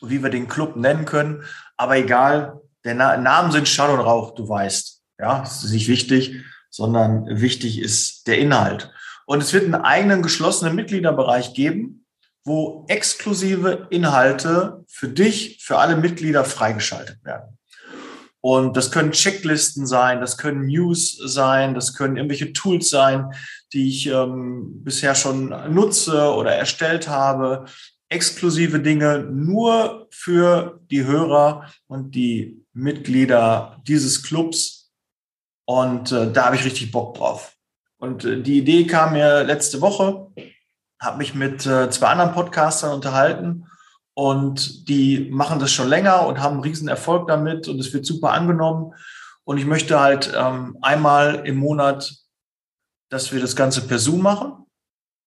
wie 0.00 0.22
wir 0.22 0.30
den 0.30 0.48
Club 0.48 0.76
nennen 0.76 1.04
können. 1.04 1.44
Aber 1.76 1.96
egal, 1.96 2.60
der 2.84 2.94
Na 2.94 3.16
Namen 3.16 3.52
sind 3.52 3.68
Schall 3.68 3.90
und 3.90 4.00
Rauch, 4.00 4.34
du 4.34 4.48
weißt. 4.48 5.02
Ja, 5.18 5.40
das 5.40 5.64
ist 5.64 5.72
nicht 5.72 5.88
wichtig, 5.88 6.44
sondern 6.70 7.26
wichtig 7.40 7.80
ist 7.80 8.26
der 8.26 8.38
Inhalt. 8.38 8.90
Und 9.26 9.42
es 9.42 9.52
wird 9.52 9.64
einen 9.64 9.74
eigenen 9.74 10.22
geschlossenen 10.22 10.74
Mitgliederbereich 10.74 11.52
geben, 11.54 12.06
wo 12.44 12.86
exklusive 12.88 13.86
Inhalte 13.90 14.84
für 14.88 15.08
dich, 15.08 15.62
für 15.62 15.78
alle 15.78 15.96
Mitglieder 15.96 16.44
freigeschaltet 16.44 17.22
werden. 17.24 17.58
Und 18.42 18.76
das 18.76 18.90
können 18.90 19.12
Checklisten 19.12 19.86
sein, 19.86 20.20
das 20.20 20.38
können 20.38 20.66
News 20.66 21.16
sein, 21.16 21.74
das 21.74 21.94
können 21.94 22.16
irgendwelche 22.16 22.52
Tools 22.52 22.88
sein, 22.88 23.32
die 23.72 23.88
ich 23.88 24.06
ähm, 24.06 24.82
bisher 24.82 25.14
schon 25.14 25.48
nutze 25.72 26.32
oder 26.34 26.54
erstellt 26.54 27.08
habe. 27.08 27.66
Exklusive 28.08 28.80
Dinge 28.80 29.18
nur 29.30 30.08
für 30.10 30.80
die 30.90 31.04
Hörer 31.04 31.70
und 31.86 32.14
die 32.14 32.64
Mitglieder 32.72 33.80
dieses 33.86 34.22
Clubs. 34.22 34.90
Und 35.66 36.10
äh, 36.10 36.32
da 36.32 36.46
habe 36.46 36.56
ich 36.56 36.64
richtig 36.64 36.90
Bock 36.90 37.16
drauf. 37.16 37.56
Und 37.98 38.24
äh, 38.24 38.40
die 38.42 38.58
Idee 38.58 38.86
kam 38.86 39.12
mir 39.12 39.44
letzte 39.44 39.80
Woche 39.80 40.28
habe 41.00 41.18
mich 41.18 41.34
mit 41.34 41.66
äh, 41.66 41.90
zwei 41.90 42.08
anderen 42.08 42.32
Podcastern 42.32 42.92
unterhalten 42.92 43.66
und 44.14 44.88
die 44.88 45.30
machen 45.30 45.60
das 45.60 45.70
schon 45.72 45.88
länger 45.88 46.26
und 46.26 46.40
haben 46.40 46.54
einen 46.54 46.64
riesen 46.64 46.88
Erfolg 46.88 47.28
damit 47.28 47.68
und 47.68 47.78
es 47.78 47.92
wird 47.92 48.04
super 48.04 48.32
angenommen. 48.32 48.92
Und 49.44 49.58
ich 49.58 49.66
möchte 49.66 49.98
halt 49.98 50.32
ähm, 50.36 50.76
einmal 50.82 51.46
im 51.46 51.56
Monat, 51.56 52.14
dass 53.10 53.32
wir 53.32 53.40
das 53.40 53.56
Ganze 53.56 53.86
per 53.86 53.98
Zoom 53.98 54.22
machen. 54.22 54.52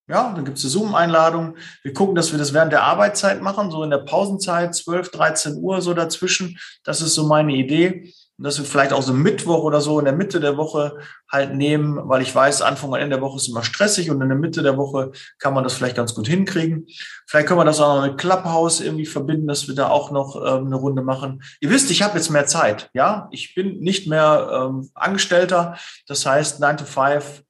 Ja, 0.06 0.32
dann 0.34 0.44
gibt 0.44 0.58
es 0.58 0.64
eine 0.64 0.70
Zoom-Einladung. 0.70 1.56
Wir 1.82 1.94
gucken, 1.94 2.14
dass 2.14 2.30
wir 2.30 2.38
das 2.38 2.52
während 2.52 2.72
der 2.72 2.82
Arbeitszeit 2.82 3.40
machen, 3.40 3.70
so 3.70 3.82
in 3.82 3.90
der 3.90 3.98
Pausenzeit, 3.98 4.74
12, 4.74 5.10
13 5.10 5.56
Uhr 5.56 5.80
so 5.80 5.94
dazwischen. 5.94 6.58
Das 6.84 7.00
ist 7.00 7.14
so 7.14 7.26
meine 7.26 7.54
Idee. 7.54 8.12
Und 8.36 8.44
dass 8.44 8.58
wir 8.58 8.64
vielleicht 8.64 8.92
auch 8.92 9.02
so 9.02 9.12
Mittwoch 9.12 9.62
oder 9.62 9.80
so 9.80 9.98
in 10.00 10.06
der 10.06 10.14
Mitte 10.14 10.40
der 10.40 10.56
Woche 10.56 10.98
halt 11.30 11.54
nehmen, 11.54 12.00
weil 12.08 12.20
ich 12.20 12.34
weiß, 12.34 12.62
Anfang 12.62 12.90
und 12.90 12.98
Ende 12.98 13.16
der 13.16 13.22
Woche 13.22 13.36
ist 13.36 13.48
immer 13.48 13.62
stressig 13.62 14.10
und 14.10 14.20
in 14.20 14.28
der 14.28 14.36
Mitte 14.38 14.62
der 14.62 14.76
Woche 14.76 15.12
kann 15.38 15.54
man 15.54 15.62
das 15.62 15.74
vielleicht 15.74 15.94
ganz 15.96 16.14
gut 16.14 16.26
hinkriegen. 16.26 16.86
Vielleicht 17.26 17.46
können 17.46 17.60
wir 17.60 17.64
das 17.64 17.80
auch 17.80 17.96
noch 17.96 18.06
mit 18.06 18.18
Clubhouse 18.18 18.80
irgendwie 18.80 19.06
verbinden, 19.06 19.46
dass 19.46 19.68
wir 19.68 19.76
da 19.76 19.88
auch 19.88 20.10
noch 20.10 20.34
ähm, 20.36 20.66
eine 20.66 20.74
Runde 20.74 21.02
machen. 21.02 21.44
Ihr 21.60 21.70
wisst, 21.70 21.92
ich 21.92 22.02
habe 22.02 22.16
jetzt 22.16 22.30
mehr 22.30 22.46
Zeit, 22.46 22.90
ja. 22.92 23.28
Ich 23.30 23.54
bin 23.54 23.78
nicht 23.78 24.08
mehr 24.08 24.68
ähm, 24.68 24.90
Angestellter. 24.94 25.76
Das 26.08 26.26
heißt, 26.26 26.58
9 26.58 26.78
to 26.78 26.84
5 26.84 27.44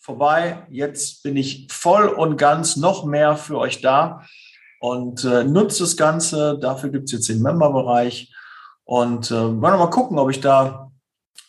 vorbei. 0.00 0.66
Jetzt 0.70 1.22
bin 1.22 1.36
ich 1.36 1.68
voll 1.70 2.08
und 2.08 2.36
ganz 2.36 2.76
noch 2.76 3.04
mehr 3.04 3.36
für 3.36 3.58
euch 3.58 3.80
da 3.80 4.24
und 4.80 5.24
äh, 5.24 5.44
nutze 5.44 5.84
das 5.84 5.96
Ganze. 5.96 6.58
Dafür 6.60 6.90
gibt 6.90 7.06
es 7.06 7.12
jetzt 7.12 7.28
den 7.28 7.42
Member-Bereich. 7.42 8.32
Und 8.86 9.30
äh, 9.30 9.34
wollen 9.34 9.60
wir 9.60 9.76
mal 9.76 9.90
gucken, 9.90 10.18
ob 10.18 10.30
ich 10.30 10.40
da 10.40 10.90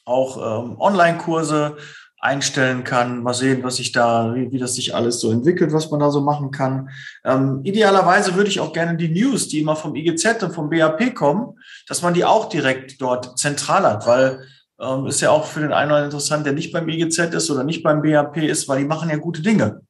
auch 0.05 0.63
ähm, 0.63 0.79
Online-Kurse 0.79 1.77
einstellen 2.19 2.83
kann. 2.83 3.21
Mal 3.21 3.35
sehen, 3.35 3.63
was 3.63 3.75
sich 3.75 3.91
da, 3.91 4.33
wie, 4.33 4.51
wie 4.51 4.57
das 4.57 4.73
sich 4.73 4.95
alles 4.95 5.19
so 5.19 5.31
entwickelt, 5.31 5.71
was 5.71 5.91
man 5.91 5.99
da 5.99 6.09
so 6.09 6.21
machen 6.21 6.49
kann. 6.49 6.89
Ähm, 7.23 7.61
idealerweise 7.63 8.35
würde 8.35 8.49
ich 8.49 8.59
auch 8.59 8.73
gerne 8.73 8.97
die 8.97 9.09
News, 9.09 9.47
die 9.47 9.59
immer 9.59 9.75
vom 9.75 9.95
IGZ 9.95 10.41
und 10.43 10.53
vom 10.53 10.69
BAP 10.69 11.13
kommen, 11.13 11.59
dass 11.87 12.01
man 12.01 12.15
die 12.15 12.25
auch 12.25 12.49
direkt 12.49 12.99
dort 13.01 13.37
zentral 13.37 13.83
hat, 13.83 14.07
weil 14.07 14.43
ähm, 14.79 15.05
ist 15.05 15.21
ja 15.21 15.29
auch 15.29 15.45
für 15.45 15.59
den 15.59 15.73
einen 15.73 15.91
oder 15.91 15.97
anderen 15.97 16.05
interessant, 16.05 16.45
der 16.45 16.53
nicht 16.53 16.71
beim 16.71 16.89
IGZ 16.89 17.33
ist 17.33 17.51
oder 17.51 17.63
nicht 17.63 17.83
beim 17.83 18.01
BAP 18.01 18.37
ist, 18.37 18.67
weil 18.67 18.79
die 18.79 18.87
machen 18.87 19.09
ja 19.09 19.17
gute 19.17 19.43
Dinge. 19.43 19.81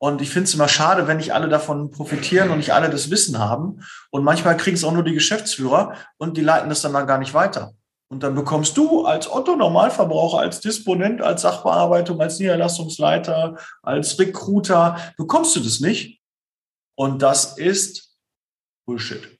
Und 0.00 0.22
ich 0.22 0.30
finde 0.30 0.44
es 0.44 0.54
immer 0.54 0.68
schade, 0.68 1.08
wenn 1.08 1.16
nicht 1.16 1.34
alle 1.34 1.48
davon 1.48 1.90
profitieren 1.90 2.50
und 2.50 2.58
nicht 2.58 2.72
alle 2.72 2.88
das 2.88 3.10
Wissen 3.10 3.38
haben. 3.38 3.84
Und 4.10 4.22
manchmal 4.22 4.56
kriegen 4.56 4.76
es 4.76 4.84
auch 4.84 4.92
nur 4.92 5.02
die 5.02 5.14
Geschäftsführer 5.14 5.94
und 6.18 6.36
die 6.36 6.42
leiten 6.42 6.68
das 6.68 6.82
dann, 6.82 6.92
dann 6.92 7.06
gar 7.06 7.18
nicht 7.18 7.34
weiter. 7.34 7.74
Und 8.10 8.22
dann 8.22 8.34
bekommst 8.34 8.76
du 8.76 9.04
als 9.04 9.30
Otto-Normalverbraucher, 9.30 10.38
als 10.38 10.60
Disponent, 10.60 11.20
als 11.20 11.42
Sachbearbeitung, 11.42 12.20
als 12.20 12.38
Niederlassungsleiter, 12.38 13.58
als 13.82 14.18
Recruiter, 14.18 14.96
bekommst 15.18 15.56
du 15.56 15.60
das 15.60 15.80
nicht. 15.80 16.20
Und 16.96 17.20
das 17.20 17.58
ist 17.58 18.16
Bullshit. 18.86 19.38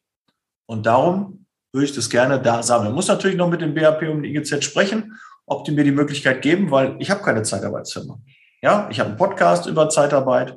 Und 0.66 0.84
darum 0.84 1.46
würde 1.72 1.86
ich 1.86 1.94
das 1.94 2.10
gerne 2.10 2.40
da 2.40 2.62
sammeln. 2.62 2.90
Ich 2.90 2.94
muss 2.94 3.08
natürlich 3.08 3.36
noch 3.36 3.48
mit 3.48 3.62
dem 3.62 3.74
BAP 3.74 4.02
und 4.02 4.22
dem 4.22 4.24
IGZ 4.24 4.62
sprechen, 4.62 5.18
ob 5.46 5.64
die 5.64 5.72
mir 5.72 5.84
die 5.84 5.92
Möglichkeit 5.92 6.42
geben, 6.42 6.70
weil 6.70 6.96
ich 6.98 7.10
habe 7.10 7.22
keine 7.22 7.42
Zeitarbeitsfirma. 7.42 8.20
Ja, 8.60 8.88
ich 8.90 8.98
habe 8.98 9.10
einen 9.10 9.18
Podcast 9.18 9.66
über 9.66 9.88
Zeitarbeit, 9.88 10.56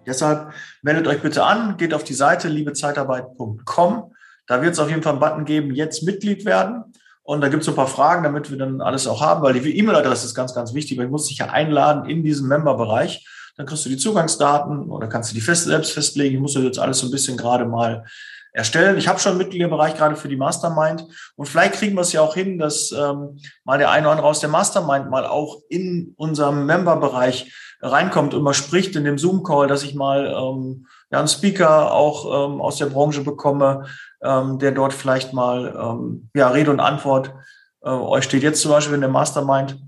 Deshalb 0.06 0.52
meldet 0.82 1.06
euch 1.06 1.22
bitte 1.22 1.44
an, 1.44 1.78
geht 1.78 1.94
auf 1.94 2.04
die 2.04 2.12
Seite 2.12 2.48
liebezeitarbeit.com. 2.48 4.12
Da 4.46 4.60
wird 4.60 4.74
es 4.74 4.78
auf 4.78 4.90
jeden 4.90 5.02
Fall 5.02 5.12
einen 5.12 5.20
Button 5.20 5.46
geben, 5.46 5.74
jetzt 5.74 6.02
Mitglied 6.02 6.44
werden. 6.44 6.84
Und 7.22 7.40
da 7.40 7.48
gibt 7.48 7.62
es 7.62 7.68
ein 7.68 7.74
paar 7.74 7.86
Fragen, 7.86 8.24
damit 8.24 8.50
wir 8.50 8.58
dann 8.58 8.82
alles 8.82 9.06
auch 9.06 9.22
haben, 9.22 9.40
weil 9.42 9.54
die 9.54 9.78
E-Mail-Adresse 9.78 10.26
ist 10.26 10.34
ganz, 10.34 10.54
ganz 10.54 10.74
wichtig, 10.74 10.98
weil 10.98 11.06
ich 11.06 11.10
muss 11.10 11.28
dich 11.28 11.38
ja 11.38 11.46
einladen 11.46 12.10
in 12.10 12.22
diesen 12.22 12.46
Member-Bereich 12.46 13.26
dann 13.58 13.66
kriegst 13.66 13.84
du 13.84 13.88
die 13.88 13.96
Zugangsdaten 13.96 14.88
oder 14.88 15.08
kannst 15.08 15.30
du 15.30 15.34
die 15.34 15.40
fest, 15.40 15.64
selbst 15.64 15.92
festlegen. 15.92 16.36
Ich 16.36 16.40
muss 16.40 16.54
das 16.54 16.62
jetzt 16.62 16.78
alles 16.78 17.00
so 17.00 17.08
ein 17.08 17.10
bisschen 17.10 17.36
gerade 17.36 17.66
mal 17.66 18.04
erstellen. 18.52 18.96
Ich 18.96 19.08
habe 19.08 19.18
schon 19.18 19.32
einen 19.32 19.38
Mitgliederbereich 19.38 19.96
gerade 19.96 20.14
für 20.14 20.28
die 20.28 20.36
Mastermind 20.36 21.04
und 21.34 21.46
vielleicht 21.46 21.74
kriegen 21.74 21.96
wir 21.96 22.02
es 22.02 22.12
ja 22.12 22.20
auch 22.22 22.34
hin, 22.34 22.58
dass 22.58 22.92
ähm, 22.92 23.38
mal 23.64 23.78
der 23.78 23.90
eine 23.90 24.06
oder 24.06 24.12
andere 24.12 24.28
aus 24.28 24.38
der 24.38 24.48
Mastermind 24.48 25.10
mal 25.10 25.26
auch 25.26 25.60
in 25.68 26.14
unserem 26.16 26.66
Memberbereich 26.66 27.52
reinkommt 27.82 28.32
und 28.32 28.42
mal 28.42 28.54
spricht 28.54 28.94
in 28.94 29.04
dem 29.04 29.18
Zoom-Call, 29.18 29.66
dass 29.66 29.82
ich 29.82 29.94
mal 29.94 30.26
ähm, 30.26 30.86
ja, 31.10 31.18
einen 31.18 31.28
Speaker 31.28 31.92
auch 31.92 32.48
ähm, 32.48 32.60
aus 32.60 32.78
der 32.78 32.86
Branche 32.86 33.22
bekomme, 33.22 33.86
ähm, 34.22 34.60
der 34.60 34.70
dort 34.70 34.92
vielleicht 34.92 35.32
mal 35.32 35.76
ähm, 35.76 36.30
ja, 36.32 36.48
Rede 36.48 36.70
und 36.70 36.80
Antwort 36.80 37.34
äh, 37.82 37.90
euch 37.90 38.24
steht. 38.24 38.44
Jetzt 38.44 38.62
zum 38.62 38.70
Beispiel 38.70 38.94
in 38.94 39.00
der 39.00 39.10
Mastermind 39.10 39.80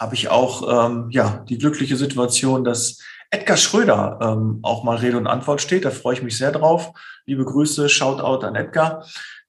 habe 0.00 0.14
ich 0.14 0.30
auch 0.30 0.86
ähm, 0.86 1.10
ja, 1.10 1.44
die 1.48 1.58
glückliche 1.58 1.96
Situation, 1.96 2.64
dass 2.64 2.98
Edgar 3.30 3.58
Schröder 3.58 4.18
ähm, 4.22 4.60
auch 4.62 4.82
mal 4.82 4.96
Rede 4.96 5.18
und 5.18 5.26
Antwort 5.26 5.60
steht. 5.60 5.84
Da 5.84 5.90
freue 5.90 6.14
ich 6.14 6.22
mich 6.22 6.38
sehr 6.38 6.52
drauf. 6.52 6.92
Liebe 7.26 7.44
Grüße, 7.44 7.88
Shoutout 7.90 8.44
an 8.44 8.56
Edgar. 8.56 9.04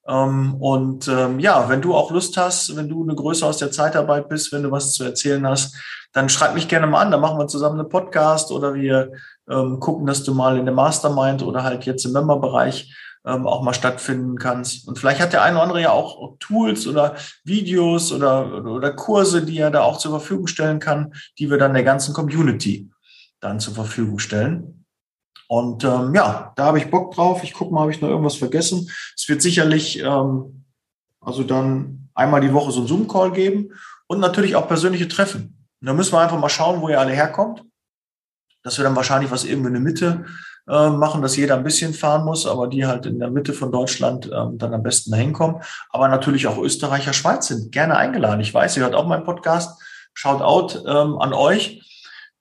Ähm, 0.06 0.56
und 0.56 1.08
ähm, 1.08 1.40
ja, 1.40 1.70
wenn 1.70 1.82
du 1.82 1.96
auch 1.96 2.12
Lust 2.12 2.36
hast, 2.36 2.76
wenn 2.76 2.90
du 2.90 3.02
eine 3.02 3.16
Größe 3.16 3.46
aus 3.46 3.58
der 3.58 3.72
Zeitarbeit 3.72 4.28
bist, 4.28 4.52
wenn 4.52 4.64
du 4.64 4.72
was 4.72 4.92
zu 4.94 5.06
erzählen 5.06 5.48
hast, 5.48 5.78
dann 6.12 6.28
schreib 6.28 6.54
mich 6.54 6.68
gerne 6.68 6.86
mal 6.86 7.02
an. 7.02 7.12
Dann 7.12 7.22
machen 7.22 7.40
wir 7.40 7.48
zusammen 7.48 7.80
einen 7.80 7.90
Podcast 7.90 8.52
oder 8.52 8.74
wir 8.74 9.14
ähm, 9.50 9.80
gucken, 9.80 10.06
dass 10.06 10.24
du 10.24 10.34
mal 10.34 10.58
in 10.58 10.66
der 10.66 10.76
Mastermind 10.76 11.44
oder 11.44 11.64
halt 11.64 11.86
jetzt 11.86 12.06
im 12.06 12.12
Memberbereich 12.12 12.94
ähm, 13.26 13.46
auch 13.46 13.62
mal 13.62 13.74
stattfinden 13.74 14.38
kannst. 14.38 14.88
Und 14.88 14.98
vielleicht 14.98 15.22
hat 15.22 15.34
der 15.34 15.44
eine 15.44 15.56
oder 15.56 15.64
andere 15.64 15.82
ja 15.82 15.92
auch 15.92 16.38
Tools 16.40 16.88
oder 16.88 17.16
Videos 17.44 18.12
oder, 18.12 18.66
oder 18.66 18.92
Kurse, 18.94 19.46
die 19.46 19.58
er 19.60 19.72
da 19.72 19.82
auch 19.82 19.98
zur 19.98 20.12
Verfügung 20.12 20.48
stellen 20.48 20.80
kann, 20.80 21.14
die 21.38 21.50
wir 21.50 21.58
dann 21.58 21.74
der 21.74 21.84
ganzen 21.84 22.14
Community 22.14 22.90
dann 23.40 23.60
zur 23.60 23.74
Verfügung 23.74 24.20
stellen. 24.20 24.86
Und 25.48 25.84
ähm, 25.84 26.16
ja, 26.16 26.54
da 26.56 26.66
habe 26.66 26.78
ich 26.78 26.90
Bock 26.90 27.14
drauf. 27.14 27.44
Ich 27.44 27.54
gucke 27.54 27.74
mal, 27.74 27.82
habe 27.82 27.92
ich 27.92 28.02
noch 28.02 28.10
irgendwas 28.10 28.36
vergessen. 28.36 28.90
Es 29.16 29.28
wird 29.28 29.42
sicherlich 29.42 30.00
ähm, 30.00 30.64
also 31.20 31.44
dann 31.44 32.10
einmal 32.14 32.42
die 32.42 32.54
Woche 32.54 32.72
so 32.72 32.82
ein 32.82 32.88
Zoom-Call 32.88 33.32
geben 33.32 33.72
und 34.08 34.20
natürlich 34.20 34.56
auch 34.56 34.68
persönliche 34.68 35.08
Treffen. 35.08 35.68
Und 35.80 35.88
da 35.88 35.94
müssen 35.94 36.14
wir 36.14 36.20
einfach 36.20 36.40
mal 36.40 36.50
schauen, 36.50 36.82
wo 36.82 36.90
ihr 36.90 37.00
alle 37.00 37.14
herkommt. 37.14 37.64
Dass 38.64 38.78
wir 38.78 38.84
dann 38.84 38.96
wahrscheinlich 38.96 39.32
was 39.32 39.44
irgendwie 39.44 39.68
in 39.68 39.74
der 39.74 39.82
Mitte 39.82 40.26
äh, 40.68 40.90
machen, 40.90 41.22
dass 41.22 41.36
jeder 41.36 41.56
ein 41.56 41.64
bisschen 41.64 41.94
fahren 41.94 42.26
muss, 42.26 42.46
aber 42.46 42.68
die 42.68 42.86
halt 42.86 43.06
in 43.06 43.20
der 43.20 43.30
Mitte 43.30 43.54
von 43.54 43.72
Deutschland 43.72 44.30
ähm, 44.34 44.58
dann 44.58 44.74
am 44.74 44.84
besten 44.84 45.12
dahin 45.12 45.34
kommen. 45.34 45.62
Aber 45.90 46.08
natürlich 46.08 46.48
auch 46.48 46.58
Österreicher, 46.58 47.14
Schweiz 47.14 47.48
sind 47.48 47.72
gerne 47.72 47.98
eingeladen. 47.98 48.42
Ich 48.42 48.54
weiß, 48.54 48.78
ihr 48.78 48.84
hört 48.84 48.96
auch 48.96 49.08
meinen 49.08 49.24
Podcast. 49.24 49.82
Shout 50.14 50.42
out 50.42 50.84
ähm, 50.86 51.18
an 51.20 51.34
euch. 51.34 51.82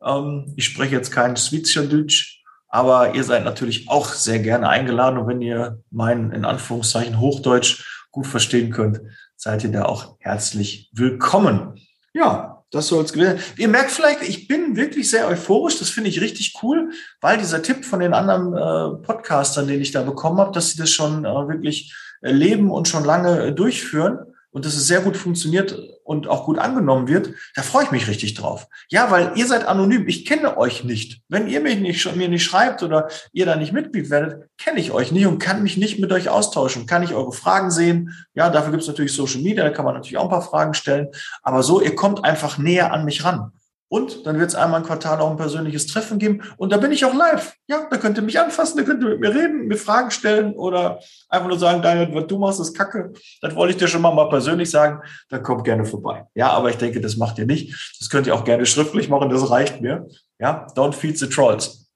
Ähm, 0.04 0.52
ich 0.56 0.64
spreche 0.64 0.94
jetzt 0.94 1.10
kein 1.10 1.36
Schweizerdeutsch, 1.36 2.42
aber 2.68 3.14
ihr 3.14 3.24
seid 3.24 3.44
natürlich 3.44 3.88
auch 3.88 4.06
sehr 4.06 4.38
gerne 4.38 4.68
eingeladen. 4.68 5.18
Und 5.18 5.26
wenn 5.28 5.42
ihr 5.42 5.78
mein, 5.90 6.30
in 6.32 6.44
Anführungszeichen, 6.44 7.20
Hochdeutsch 7.20 7.84
gut 8.10 8.26
verstehen 8.26 8.70
könnt, 8.70 9.00
seid 9.36 9.64
ihr 9.64 9.72
da 9.72 9.84
auch 9.86 10.16
herzlich 10.18 10.90
willkommen. 10.92 11.80
Ja, 12.12 12.59
das 12.70 12.86
soll 12.88 13.04
es 13.04 13.12
gewesen 13.12 13.40
Ihr 13.56 13.68
merkt 13.68 13.90
vielleicht, 13.90 14.22
ich 14.22 14.46
bin 14.46 14.76
wirklich 14.76 15.10
sehr 15.10 15.26
euphorisch. 15.26 15.78
Das 15.78 15.90
finde 15.90 16.10
ich 16.10 16.20
richtig 16.20 16.54
cool, 16.62 16.90
weil 17.20 17.38
dieser 17.38 17.62
Tipp 17.62 17.84
von 17.84 18.00
den 18.00 18.14
anderen 18.14 18.52
äh, 18.52 19.04
Podcastern, 19.04 19.66
den 19.66 19.80
ich 19.80 19.92
da 19.92 20.02
bekommen 20.02 20.38
habe, 20.38 20.52
dass 20.52 20.70
sie 20.70 20.78
das 20.78 20.90
schon 20.90 21.24
äh, 21.24 21.48
wirklich 21.48 21.94
leben 22.20 22.70
und 22.70 22.88
schon 22.88 23.04
lange 23.04 23.46
äh, 23.46 23.52
durchführen, 23.52 24.18
und 24.52 24.64
dass 24.64 24.74
es 24.74 24.86
sehr 24.86 25.00
gut 25.00 25.16
funktioniert 25.16 25.78
und 26.04 26.26
auch 26.26 26.46
gut 26.46 26.58
angenommen 26.58 27.08
wird, 27.08 27.34
da 27.54 27.62
freue 27.62 27.84
ich 27.84 27.90
mich 27.90 28.08
richtig 28.08 28.34
drauf. 28.34 28.66
Ja, 28.88 29.10
weil 29.10 29.32
ihr 29.36 29.46
seid 29.46 29.64
anonym. 29.64 30.08
Ich 30.08 30.24
kenne 30.24 30.56
euch 30.58 30.84
nicht. 30.84 31.22
Wenn 31.28 31.48
ihr 31.48 31.60
mich 31.60 31.78
nicht, 31.78 32.16
mir 32.16 32.28
nicht 32.28 32.44
schreibt 32.44 32.82
oder 32.82 33.08
ihr 33.32 33.46
da 33.46 33.56
nicht 33.56 33.72
Mitglied 33.72 34.10
werdet, 34.10 34.48
kenne 34.58 34.80
ich 34.80 34.90
euch 34.90 35.12
nicht 35.12 35.26
und 35.26 35.38
kann 35.38 35.62
mich 35.62 35.76
nicht 35.76 36.00
mit 36.00 36.12
euch 36.12 36.28
austauschen. 36.28 36.86
Kann 36.86 37.02
ich 37.02 37.14
eure 37.14 37.32
Fragen 37.32 37.70
sehen? 37.70 38.14
Ja, 38.34 38.50
dafür 38.50 38.72
gibt 38.72 38.82
es 38.82 38.88
natürlich 38.88 39.12
Social 39.12 39.40
Media, 39.40 39.62
da 39.62 39.70
kann 39.70 39.84
man 39.84 39.94
natürlich 39.94 40.18
auch 40.18 40.24
ein 40.24 40.30
paar 40.30 40.42
Fragen 40.42 40.74
stellen. 40.74 41.08
Aber 41.42 41.62
so, 41.62 41.80
ihr 41.80 41.94
kommt 41.94 42.24
einfach 42.24 42.58
näher 42.58 42.92
an 42.92 43.04
mich 43.04 43.24
ran. 43.24 43.52
Und 43.92 44.24
dann 44.24 44.38
wird 44.38 44.50
es 44.50 44.54
einmal 44.54 44.80
im 44.80 44.86
Quartal 44.86 45.20
auch 45.20 45.32
ein 45.32 45.36
persönliches 45.36 45.88
Treffen 45.88 46.20
geben. 46.20 46.42
Und 46.56 46.70
da 46.70 46.76
bin 46.76 46.92
ich 46.92 47.04
auch 47.04 47.12
live. 47.12 47.56
Ja, 47.66 47.88
da 47.90 47.96
könnt 47.96 48.16
ihr 48.16 48.22
mich 48.22 48.38
anfassen, 48.38 48.78
da 48.78 48.84
könnt 48.84 49.02
ihr 49.02 49.08
mit 49.08 49.18
mir 49.18 49.34
reden, 49.34 49.66
mir 49.66 49.76
Fragen 49.76 50.12
stellen 50.12 50.52
oder 50.52 51.00
einfach 51.28 51.48
nur 51.48 51.58
sagen, 51.58 51.82
Daniel, 51.82 52.14
was 52.14 52.28
du 52.28 52.38
machst, 52.38 52.60
ist 52.60 52.78
kacke. 52.78 53.12
Das 53.42 53.56
wollte 53.56 53.72
ich 53.72 53.78
dir 53.78 53.88
schon 53.88 54.00
mal, 54.00 54.14
mal 54.14 54.28
persönlich 54.28 54.70
sagen. 54.70 55.02
Dann 55.28 55.42
kommt 55.42 55.64
gerne 55.64 55.84
vorbei. 55.84 56.24
Ja, 56.34 56.50
aber 56.50 56.70
ich 56.70 56.76
denke, 56.76 57.00
das 57.00 57.16
macht 57.16 57.38
ihr 57.38 57.46
nicht. 57.46 57.96
Das 57.98 58.08
könnt 58.08 58.28
ihr 58.28 58.34
auch 58.36 58.44
gerne 58.44 58.64
schriftlich 58.64 59.08
machen, 59.08 59.28
das 59.28 59.50
reicht 59.50 59.80
mir. 59.80 60.06
Ja, 60.38 60.68
don't 60.76 60.92
feed 60.92 61.18
the 61.18 61.28
trolls. 61.28 61.90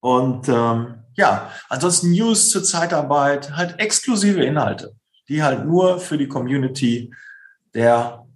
Und 0.00 0.50
ähm, 0.50 0.96
ja, 1.14 1.50
ansonsten 1.70 2.10
News 2.10 2.50
zur 2.50 2.62
Zeitarbeit, 2.62 3.56
halt 3.56 3.80
exklusive 3.80 4.44
Inhalte, 4.44 4.94
die 5.30 5.42
halt 5.42 5.64
nur 5.64 5.98
für 5.98 6.18
die 6.18 6.28
Community 6.28 7.10
der 7.74 8.26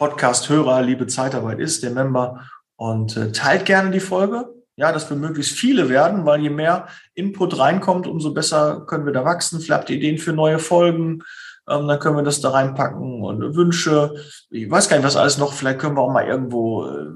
Podcast-Hörer, 0.00 0.80
liebe 0.80 1.06
Zeitarbeit 1.08 1.58
ist, 1.58 1.82
der 1.82 1.90
Member. 1.90 2.48
Und 2.76 3.18
äh, 3.18 3.32
teilt 3.32 3.66
gerne 3.66 3.90
die 3.90 4.00
Folge. 4.00 4.48
Ja, 4.76 4.92
dass 4.92 5.10
wir 5.10 5.16
möglichst 5.18 5.52
viele 5.52 5.90
werden, 5.90 6.24
weil 6.24 6.40
je 6.40 6.48
mehr 6.48 6.88
Input 7.12 7.58
reinkommt, 7.58 8.06
umso 8.06 8.32
besser 8.32 8.86
können 8.86 9.04
wir 9.04 9.12
da 9.12 9.26
wachsen. 9.26 9.60
Ihr 9.60 9.90
Ideen 9.90 10.16
für 10.16 10.32
neue 10.32 10.58
Folgen, 10.58 11.22
ähm, 11.68 11.86
dann 11.86 12.00
können 12.00 12.16
wir 12.16 12.22
das 12.22 12.40
da 12.40 12.48
reinpacken 12.48 13.22
und 13.22 13.54
Wünsche. 13.54 14.14
Ich 14.48 14.70
weiß 14.70 14.88
gar 14.88 14.96
nicht, 14.96 15.04
was 15.04 15.16
alles 15.16 15.36
noch. 15.36 15.52
Vielleicht 15.52 15.80
können 15.80 15.98
wir 15.98 16.00
auch 16.00 16.12
mal 16.12 16.26
irgendwo 16.26 16.86
äh, 16.86 17.10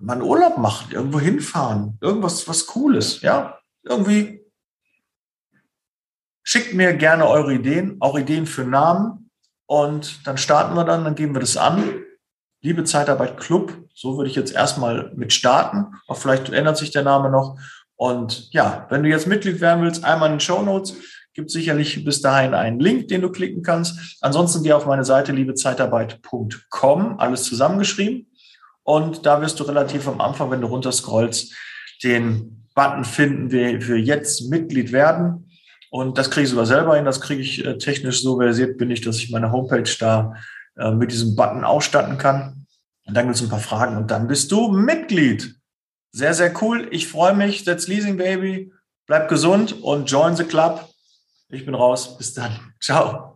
mal 0.00 0.14
einen 0.14 0.22
Urlaub 0.22 0.58
machen, 0.58 0.90
irgendwo 0.90 1.20
hinfahren, 1.20 1.96
irgendwas, 2.00 2.48
was 2.48 2.66
Cooles. 2.66 3.20
Ja, 3.20 3.60
irgendwie. 3.84 4.44
Schickt 6.42 6.74
mir 6.74 6.92
gerne 6.94 7.28
eure 7.28 7.54
Ideen, 7.54 7.98
auch 8.00 8.18
Ideen 8.18 8.46
für 8.46 8.64
Namen. 8.64 9.30
Und 9.66 10.26
dann 10.26 10.38
starten 10.38 10.74
wir 10.74 10.82
dann, 10.82 11.04
dann 11.04 11.14
geben 11.14 11.32
wir 11.32 11.40
das 11.40 11.56
an. 11.56 12.02
Liebe 12.66 12.82
Zeitarbeit 12.82 13.36
Club, 13.36 13.72
so 13.94 14.16
würde 14.16 14.28
ich 14.28 14.34
jetzt 14.34 14.52
erstmal 14.52 15.12
mit 15.14 15.32
starten. 15.32 15.86
Auch 16.08 16.16
vielleicht 16.16 16.48
ändert 16.48 16.76
sich 16.76 16.90
der 16.90 17.04
Name 17.04 17.30
noch. 17.30 17.56
Und 17.94 18.52
ja, 18.52 18.88
wenn 18.90 19.04
du 19.04 19.08
jetzt 19.08 19.28
Mitglied 19.28 19.60
werden 19.60 19.84
willst, 19.84 20.02
einmal 20.02 20.30
in 20.30 20.34
den 20.34 20.40
Show 20.40 20.62
Notes 20.62 20.96
gibt 21.32 21.52
sicherlich 21.52 22.04
bis 22.04 22.22
dahin 22.22 22.54
einen 22.54 22.80
Link, 22.80 23.06
den 23.06 23.20
du 23.20 23.30
klicken 23.30 23.62
kannst. 23.62 24.18
Ansonsten 24.20 24.64
geh 24.64 24.72
auf 24.72 24.84
meine 24.84 25.04
Seite 25.04 25.30
liebezeitarbeit.com, 25.30 27.20
alles 27.20 27.44
zusammengeschrieben. 27.44 28.32
Und 28.82 29.24
da 29.26 29.40
wirst 29.40 29.60
du 29.60 29.62
relativ 29.62 30.08
am 30.08 30.20
Anfang, 30.20 30.50
wenn 30.50 30.60
du 30.60 30.66
runterscrollst, 30.66 31.54
den 32.02 32.66
Button 32.74 33.04
finden, 33.04 33.52
wir, 33.52 33.86
wir 33.86 34.00
jetzt 34.00 34.50
Mitglied 34.50 34.90
werden. 34.90 35.52
Und 35.90 36.18
das 36.18 36.32
kriege 36.32 36.42
ich 36.42 36.50
sogar 36.50 36.66
selber 36.66 36.96
hin. 36.96 37.04
Das 37.04 37.20
kriege 37.20 37.42
ich 37.42 37.64
äh, 37.64 37.78
technisch 37.78 38.22
so 38.22 38.40
versiert 38.40 38.76
bin 38.76 38.90
ich, 38.90 39.02
dass 39.02 39.18
ich 39.18 39.30
meine 39.30 39.52
Homepage 39.52 39.88
da 40.00 40.34
äh, 40.76 40.90
mit 40.90 41.12
diesem 41.12 41.36
Button 41.36 41.64
ausstatten 41.64 42.18
kann. 42.18 42.66
Und 43.06 43.14
dann 43.14 43.26
gibt 43.26 43.36
es 43.36 43.42
ein 43.42 43.48
paar 43.48 43.60
Fragen 43.60 43.96
und 43.96 44.10
dann 44.10 44.26
bist 44.26 44.50
du 44.52 44.68
Mitglied. 44.68 45.56
Sehr, 46.12 46.34
sehr 46.34 46.52
cool. 46.62 46.88
Ich 46.90 47.08
freue 47.08 47.34
mich. 47.34 47.64
That's 47.64 47.88
Leasing 47.88 48.16
Baby. 48.16 48.72
Bleib 49.06 49.28
gesund 49.28 49.82
und 49.82 50.10
join 50.10 50.34
the 50.34 50.44
club. 50.44 50.88
Ich 51.48 51.64
bin 51.64 51.74
raus. 51.74 52.18
Bis 52.18 52.34
dann. 52.34 52.72
Ciao. 52.80 53.35